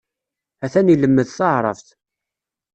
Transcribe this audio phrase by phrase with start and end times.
[0.65, 1.87] Atan ilemmed taɛrabt.